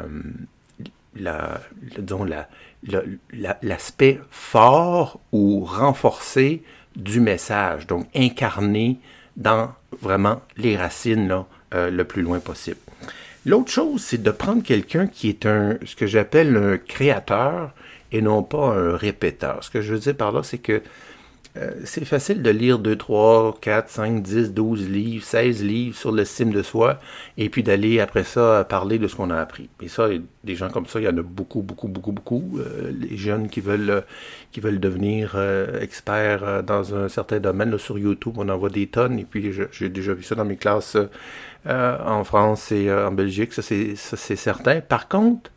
[1.15, 1.62] la,
[1.99, 2.49] disons, la,
[3.62, 6.63] l'aspect fort ou renforcé
[6.95, 9.00] du message, donc incarné
[9.36, 11.43] dans vraiment les racines
[11.74, 12.78] euh, le plus loin possible.
[13.45, 17.74] L'autre chose, c'est de prendre quelqu'un qui est un, ce que j'appelle un créateur
[18.12, 19.63] et non pas un répéteur.
[19.63, 20.82] Ce que je veux dire par là, c'est que
[21.58, 26.12] euh, c'est facile de lire 2, 3, 4, 5, 10, 12 livres, 16 livres sur
[26.12, 27.00] l'estime de soi,
[27.38, 29.70] et puis d'aller après ça parler de ce qu'on a appris.
[29.82, 30.10] Et ça,
[30.44, 32.60] des gens comme ça, il y en a beaucoup, beaucoup, beaucoup, beaucoup.
[32.60, 34.04] Euh, les jeunes qui veulent,
[34.52, 38.70] qui veulent devenir euh, experts dans un certain domaine, là, sur YouTube, on en voit
[38.70, 40.98] des tonnes, et puis j'ai déjà vu ça dans mes classes
[41.68, 44.82] en France et en Belgique, ça c'est certain.
[44.82, 45.50] Par contre,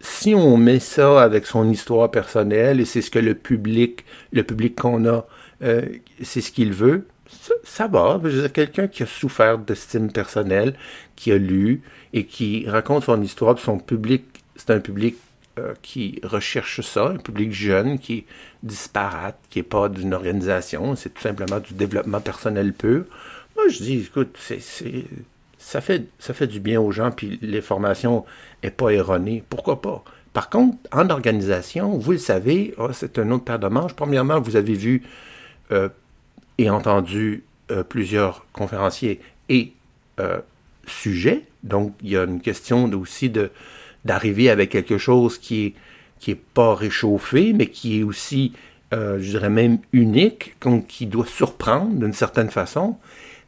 [0.00, 4.42] si on met ça avec son histoire personnelle et c'est ce que le public, le
[4.42, 5.26] public qu'on a,
[5.62, 5.82] euh,
[6.22, 7.06] c'est ce qu'il veut,
[7.62, 8.20] ça, va.
[8.24, 10.74] Je quelqu'un qui a souffert d'estime personnelle,
[11.16, 11.82] qui a lu
[12.12, 14.24] et qui raconte son histoire, son public,
[14.56, 15.16] c'est un public
[15.58, 18.24] euh, qui recherche ça, un public jeune qui est
[18.62, 23.04] disparate, qui n'est pas d'une organisation, c'est tout simplement du développement personnel pur.
[23.56, 24.60] Moi, je dis, écoute, c'est
[25.60, 28.24] ça fait, ça fait du bien aux gens, puis l'information
[28.64, 29.44] n'est pas erronée.
[29.48, 30.02] Pourquoi pas?
[30.32, 33.92] Par contre, en organisation, vous le savez, oh, c'est un autre paire de manches.
[33.94, 35.02] Premièrement, vous avez vu
[35.70, 35.88] euh,
[36.56, 39.72] et entendu euh, plusieurs conférenciers et
[40.18, 40.38] euh,
[40.86, 41.42] sujets.
[41.62, 43.50] Donc, il y a une question aussi de,
[44.04, 45.74] d'arriver avec quelque chose qui est,
[46.20, 48.52] qui est pas réchauffé, mais qui est aussi,
[48.92, 50.56] je dirais même unique,
[50.88, 52.96] qui doit surprendre d'une certaine façon.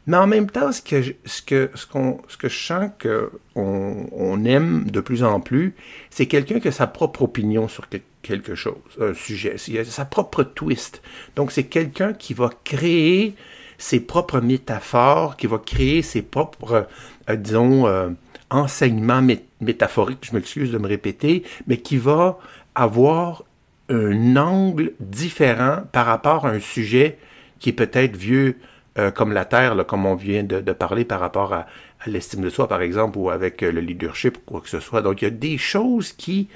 [0.06, 5.22] Mais en même temps, ce que, ce qu'on, je sens qu'on on aime de plus
[5.22, 5.74] en plus,
[6.10, 7.86] c'est quelqu'un qui a sa propre opinion sur
[8.22, 9.56] quelque chose, un sujet.
[9.58, 11.02] Sa propre twist.
[11.36, 13.34] Donc, c'est quelqu'un qui va créer
[13.78, 16.88] ses propres métaphores, qui va créer ses propres,
[17.28, 18.10] euh, disons, euh,
[18.50, 19.22] enseignements
[19.60, 22.38] métaphoriques, je m'excuse de me répéter, mais qui va
[22.74, 23.44] avoir
[23.88, 27.18] un angle différent par rapport à un sujet
[27.58, 28.56] qui est peut-être vieux
[28.98, 31.66] euh, comme la Terre, comme on vient de, parler par rapport à,
[32.06, 35.02] l'estime de soi, par exemple, ou avec euh, le leadership ou quoi que ce soit.
[35.02, 36.48] Donc, il y a des choses qui,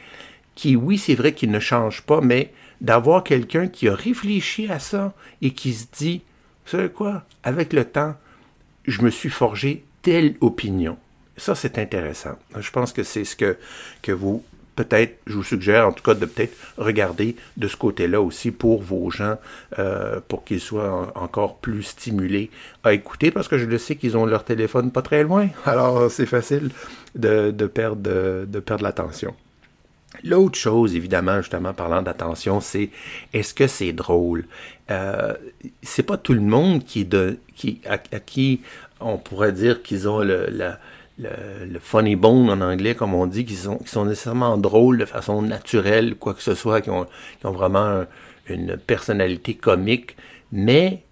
[0.55, 4.79] qui oui, c'est vrai qu'ils ne changent pas, mais d'avoir quelqu'un qui a réfléchi à
[4.79, 6.23] ça et qui se dit,
[6.65, 8.15] vous savez quoi, avec le temps,
[8.85, 10.99] je me suis forgé telle opinion.
[11.37, 12.37] Ça, c'est intéressant.
[12.59, 13.57] Je pense que c'est ce que,
[14.03, 14.45] que vous
[14.77, 18.83] peut-être, je vous suggère en tout cas de peut-être regarder de ce côté-là aussi pour
[18.83, 19.37] vos gens,
[19.79, 22.51] euh, pour qu'ils soient encore plus stimulés
[22.85, 26.11] à écouter, parce que je le sais qu'ils ont leur téléphone pas très loin, alors
[26.11, 26.71] c'est facile
[27.15, 28.03] de, perdre,
[28.47, 29.35] de, perdre l'attention.
[30.23, 32.91] L'autre chose, évidemment, justement, parlant d'attention, c'est
[33.33, 34.45] est-ce que c'est drôle?
[34.91, 35.35] Euh,
[35.83, 38.63] c'est pas tout le monde qui, de, qui à, qui
[39.01, 40.79] on pourrait dire qu'ils ont le, la,
[41.19, 45.05] le, funny bone en anglais, comme on dit, qui sont, qui sont nécessairement drôles de
[45.05, 47.07] façon naturelle, quoi que ce soit, qui ont,
[47.41, 48.05] qui ont vraiment
[48.49, 50.17] une personnalité comique,
[50.53, 51.03] mais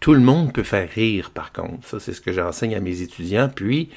[0.00, 1.86] tout le monde peut faire rire, par contre.
[1.86, 3.48] Ça, c'est ce que j'enseigne à mes étudiants.
[3.54, 3.90] Puis,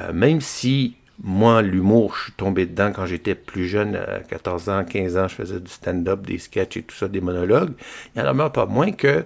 [0.00, 4.68] euh, même si moi, l'humour, je suis tombé dedans quand j'étais plus jeune, à 14
[4.68, 7.72] ans, 15 ans, je faisais du stand-up, des sketchs et tout ça, des monologues,
[8.14, 9.24] il n'y en a pas moins que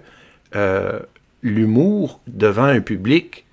[0.55, 0.99] euh,
[1.41, 3.46] l'humour devant un public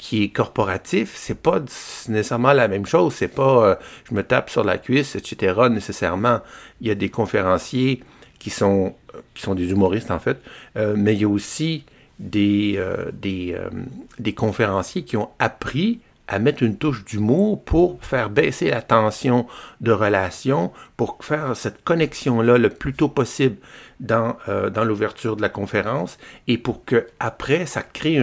[0.00, 1.60] qui est corporatif, c'est pas
[2.08, 3.12] nécessairement la même chose.
[3.14, 3.74] C'est pas euh,
[4.08, 5.68] je me tape sur la cuisse, etc.
[5.70, 6.40] nécessairement.
[6.80, 8.02] Il y a des conférenciers
[8.38, 8.94] qui sont,
[9.34, 10.38] qui sont des humoristes en fait,
[10.74, 11.84] mais il y a aussi
[12.20, 13.70] des, euh, des, euh,
[14.18, 19.46] des, conférenciers qui ont appris à mettre une touche d'humour pour faire baisser la tension
[19.80, 23.56] de relation, pour faire cette connexion-là le plus tôt possible
[23.98, 26.16] dans, euh, dans l'ouverture de la conférence
[26.46, 28.18] et pour que après ça crée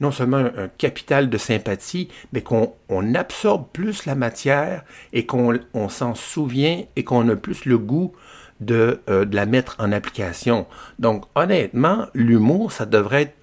[0.00, 5.58] non seulement un, capital de sympathie, mais qu'on on absorbe plus la matière et qu'on
[5.74, 8.12] on, s'en souvient et qu'on a plus le goût
[8.60, 10.66] de, de la mettre en application.
[10.98, 13.40] Donc honnêtement, l'humour, ça devrait être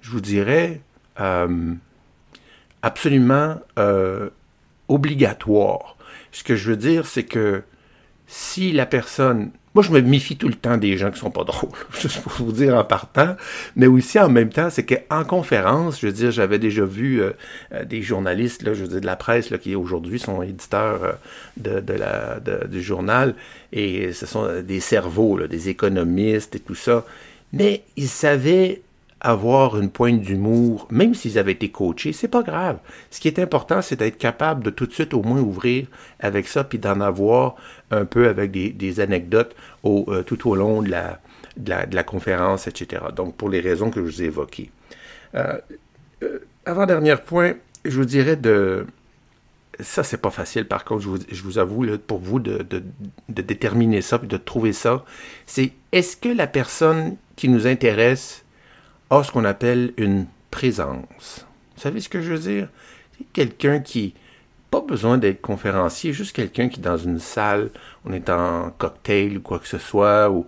[0.00, 0.80] je vous dirais,
[1.20, 1.74] euh,
[2.82, 4.30] absolument euh,
[4.88, 5.96] obligatoire.
[6.32, 7.62] Ce que je veux dire, c'est que
[8.26, 9.50] si la personne...
[9.74, 12.32] Moi, je me méfie tout le temps des gens qui sont pas drôles, juste pour
[12.32, 13.36] vous dire en partant,
[13.76, 17.32] mais aussi en même temps, c'est qu'en conférence, je veux dire, j'avais déjà vu euh,
[17.84, 21.18] des journalistes, là, je veux dire, de la presse, là, qui aujourd'hui sont éditeurs
[21.58, 21.80] de,
[22.66, 23.34] du journal,
[23.72, 27.04] et ce sont des cerveaux, des économistes et tout ça,
[27.52, 28.82] mais ils savaient
[29.20, 32.78] avoir une pointe d'humour, même s'ils avaient été coachés, c'est pas grave.
[33.10, 35.86] Ce qui est important, c'est d'être capable de tout de suite au moins ouvrir
[36.20, 37.56] avec ça, puis d'en avoir
[37.90, 43.02] un peu avec des, anecdotes euh, tout au long de la, conférence, etc.
[43.14, 44.70] Donc, pour les raisons que je vous ai évoquées.
[45.34, 45.58] Euh,
[46.22, 47.54] euh, avant-dernier point,
[47.84, 48.86] je vous dirais de...
[49.80, 52.64] Ça, c'est pas facile, par contre, je vous, avoue, pour vous, de
[53.28, 55.04] déterminer ça, puis de trouver ça.
[55.46, 58.44] C'est est-ce que la personne qui nous intéresse
[59.10, 61.46] a ce qu'on appelle une présence.
[61.76, 62.68] Vous savez ce que je veux dire?
[63.16, 64.14] C'est quelqu'un qui,
[64.70, 67.70] pas besoin d'être conférencier, juste quelqu'un qui, dans une salle,
[68.04, 70.46] on est en cocktail ou quoi que ce soit, ou,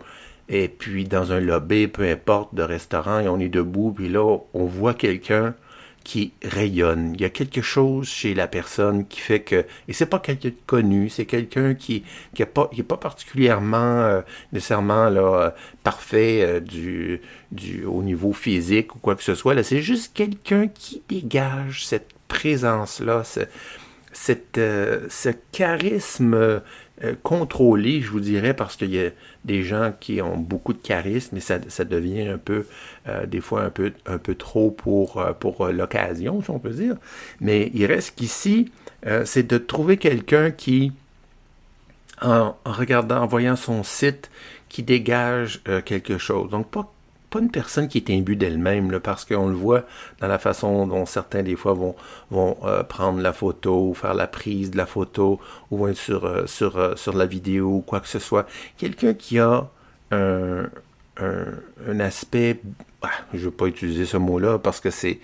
[0.49, 4.39] et puis dans un lobby, peu importe, de restaurant, et on est debout, puis là,
[4.53, 5.55] on voit quelqu'un
[6.05, 7.15] qui rayonne.
[7.15, 10.49] Il y a quelque chose chez la personne qui fait que, et c'est pas quelqu'un
[10.49, 14.21] de connu, c'est quelqu'un qui qui est pas particulièrement euh,
[14.53, 15.51] nécessairement là euh,
[15.85, 17.21] parfait euh, du
[17.53, 19.55] du au niveau physique ou quoi que ce soit.
[19.55, 23.41] Là, c'est juste quelqu'un qui dégage cette présence là, ce,
[24.13, 26.63] cette ce charisme
[27.03, 29.11] euh, contrôlé, je vous dirais, parce qu'il y a
[29.47, 32.67] des gens qui ont beaucoup de charisme et ça, ça devient un peu,
[33.09, 36.71] euh, des fois, un peu, un peu trop pour, euh, pour l'occasion, si on peut
[36.71, 36.97] dire.
[37.41, 38.71] Mais il reste qu'ici,
[39.25, 40.93] c'est de trouver quelqu'un qui,
[42.21, 44.31] en, en, regardant, en voyant son site,
[44.69, 46.51] qui dégage quelque chose.
[46.51, 46.93] Donc, pas
[47.31, 49.85] pas une personne qui est imbue d'elle-même, parce qu'on le voit
[50.21, 51.95] dans la façon dont certains, des fois, vont,
[52.31, 55.41] vont euh, prendre la photo, ou faire la prise de la photo,
[55.71, 58.47] ou être sur, euh, sur, euh, sur la vidéo, ou quoi que ce soit.
[58.77, 59.69] Quelqu'un qui a
[60.11, 60.69] un,
[61.19, 62.61] un, aspect,
[63.01, 65.21] bah, je ne veux pas utiliser ce mot-là, parce que c'est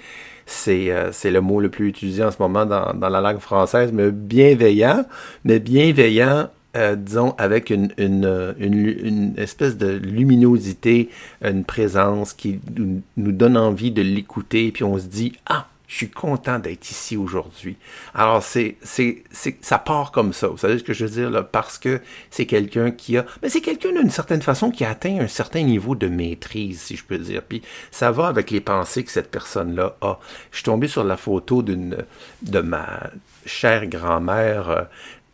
[0.49, 0.85] c'est
[1.25, 5.05] le mot le plus utilisé en ce moment dans, dans la langue française, mais bienveillant,
[5.45, 11.08] mais bienveillant euh, disons, avec une, une, une, espèce de luminosité,
[11.42, 16.10] une présence qui nous, donne envie de l'écouter, puis on se dit, ah, je suis
[16.10, 17.76] content d'être ici aujourd'hui.
[18.12, 20.48] Alors, c'est, c'est, c'est, ça part comme ça.
[20.48, 21.42] Vous savez ce que je veux dire, là?
[21.42, 25.18] Parce que c'est quelqu'un qui a, mais c'est quelqu'un d'une certaine façon qui a atteint
[25.20, 27.42] un certain niveau de maîtrise, si je peux dire.
[27.42, 30.18] Puis, ça va avec les pensées que cette personne-là a.
[30.50, 32.04] Je suis tombé sur la photo d'une,
[32.42, 33.10] de ma
[33.46, 34.84] chère grand-mère, euh, euh,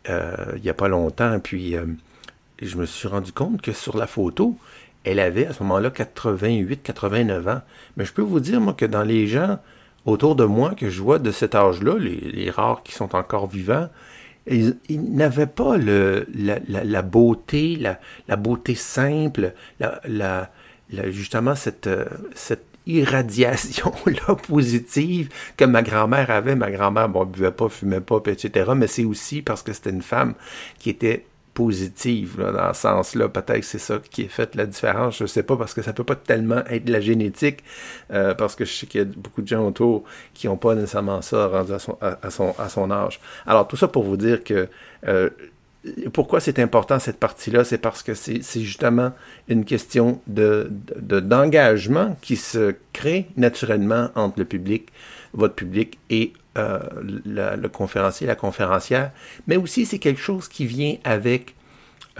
[0.07, 1.85] il n'y a pas longtemps, puis euh,
[2.61, 4.57] je me suis rendu compte que sur la photo,
[5.03, 7.61] elle avait à ce moment-là 88, 89 ans.
[7.97, 9.59] Mais je peux vous dire, moi, que dans les gens
[10.05, 13.89] autour de moi que je vois de cet âge-là, les, rares qui sont encore vivants,
[14.47, 20.49] ils, n'avaient pas le, la, beauté, la, beauté simple, la,
[21.09, 22.05] justement cette, euh,
[22.85, 26.55] cette irradiation-là positive que ma grand-mère avait.
[26.55, 28.71] Ma grand-mère, bon, buvait pas, fumait pas, etc.
[28.75, 30.33] Mais c'est aussi parce que c'était une femme
[30.79, 33.29] qui était positive, là, dans ce sens-là.
[33.29, 35.19] Peut-être que c'est ça qui a fait la différence.
[35.19, 37.63] Je sais pas, parce que ça peut pas tellement être la génétique,
[38.11, 40.03] euh, parce que je sais qu'il y a beaucoup de gens autour
[40.33, 43.19] qui n'ont pas nécessairement ça rendu à son, à, son, à son âge.
[43.45, 44.67] Alors, tout ça pour vous dire que
[45.07, 45.29] euh,
[46.13, 49.11] pourquoi c'est important cette partie-là, c'est parce que c'est justement
[49.49, 54.89] une question de d'engagement qui se crée naturellement entre le public,
[55.33, 56.79] votre public et euh,
[57.25, 59.11] le conférencier, la conférencière,
[59.47, 61.55] mais aussi c'est quelque chose qui vient avec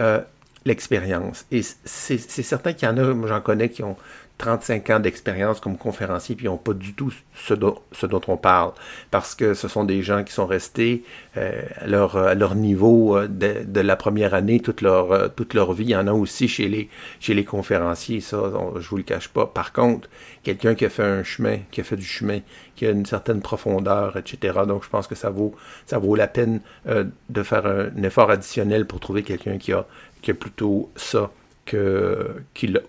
[0.00, 0.20] euh,
[0.64, 1.46] l'expérience.
[1.50, 3.96] Et c'est certain qu'il y en a, j'en connais qui ont
[4.38, 7.80] 35 ans d'expérience comme conférencier, puis ils n'ont pas du tout ce dont,
[8.26, 8.72] on parle,
[9.10, 11.04] parce que ce sont des gens qui sont restés
[11.36, 11.86] euh, à,
[12.34, 15.84] leur, niveau euh, de, la première année toute leur, euh, toute leur vie.
[15.84, 19.46] Il y en a aussi chez les, conférenciers, ça, on, je vous le cache pas.
[19.46, 20.08] Par contre,
[20.42, 22.40] quelqu'un qui a fait un chemin, qui a fait du chemin,
[22.74, 24.60] qui a une certaine profondeur, etc.
[24.66, 25.54] Donc, je pense que ça vaut,
[25.86, 29.86] ça vaut la peine de faire un, un effort additionnel pour trouver quelqu'un qui a,
[30.22, 31.30] qui a plutôt ça
[31.64, 32.42] que,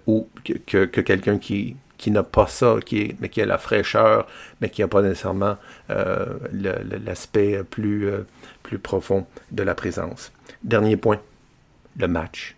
[0.08, 4.28] ou, que, que quelqu'un qui, qui n'a pas ça, qui mais qui a la fraîcheur,
[4.62, 5.58] mais qui n'a pas nécessairement
[5.90, 6.26] euh,
[7.06, 8.26] l'aspect plus, euh,
[8.64, 10.32] plus profond de la présence.
[10.64, 11.20] Dernier point,
[11.98, 12.56] le match.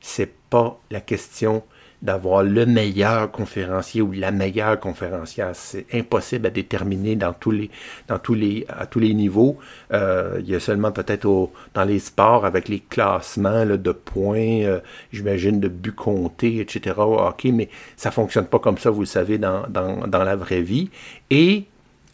[0.00, 1.64] C'est pas la question
[2.04, 5.50] d'avoir le meilleur conférencier ou la meilleure conférencière.
[5.54, 7.70] C'est impossible à déterminer dans tous les,
[8.08, 9.58] dans tous les, à tous les niveaux.
[9.92, 14.64] Euh, il y a seulement peut-être dans les sports avec les classements là, de points,
[14.64, 14.80] euh,
[15.12, 16.94] j'imagine de buts comptés, etc.
[16.98, 20.36] au hockey, mais ça fonctionne pas comme ça, vous le savez, dans, dans, dans la
[20.36, 20.90] vraie vie.
[21.30, 21.64] Et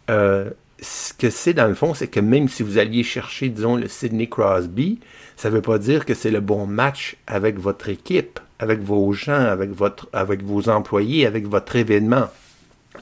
[0.09, 3.75] euh, ce que c'est dans le fond, c'est que même si vous alliez chercher, disons,
[3.75, 5.01] le Sidney Crosby,
[5.37, 9.13] ça ne veut pas dire que c'est le bon match avec votre équipe avec vos
[9.13, 12.27] gens, avec, votre, avec vos employés, avec votre événement.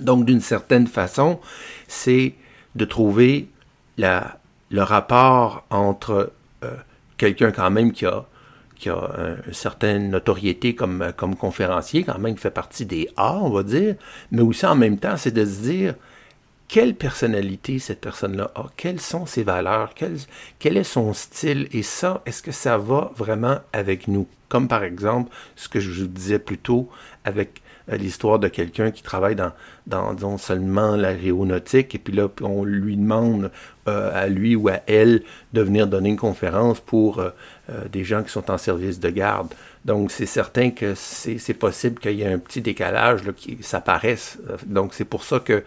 [0.00, 1.40] Donc, d'une certaine façon,
[1.88, 2.34] c'est
[2.76, 3.48] de trouver
[3.98, 6.32] le rapport entre
[6.62, 6.74] euh,
[7.16, 8.24] quelqu'un quand même qui a,
[8.76, 13.36] qui a une certaine notoriété comme, comme conférencier, quand même qui fait partie des A,
[13.38, 13.96] on va dire,
[14.30, 15.94] mais aussi en même temps, c'est de se dire
[16.68, 20.16] quelle personnalité cette personne-là a, quelles sont ses valeurs, quel,
[20.58, 24.28] quel est son style, et ça, est-ce que ça va vraiment avec nous?
[24.50, 26.88] Comme par exemple, ce que je vous disais plus tôt
[27.24, 29.52] avec euh, l'histoire de quelqu'un qui travaille dans,
[29.86, 33.50] dans disons, seulement l'aéronautique, et puis là, on lui demande
[33.88, 35.22] euh, à lui ou à elle
[35.54, 37.30] de venir donner une conférence pour euh,
[37.90, 39.54] des gens qui sont en service de garde.
[39.86, 44.38] Donc, c'est certain que c'est possible qu'il y ait un petit décalage, là, qui s'apparaisse.
[44.66, 45.62] Donc, c'est pour ça que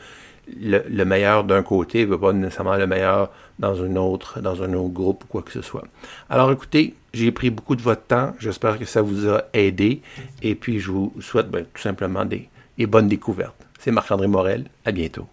[0.59, 4.73] le, meilleur d'un côté ne veut pas nécessairement le meilleur dans un autre, dans un
[4.73, 5.85] autre groupe ou quoi que ce soit.
[6.29, 8.33] Alors écoutez, j'ai pris beaucoup de votre temps.
[8.39, 10.01] J'espère que ça vous a aidé.
[10.41, 13.55] Et puis je vous souhaite ben, tout simplement des, des bonnes découvertes.
[13.79, 14.65] C'est Marc-André Morel.
[14.85, 15.27] À bientôt.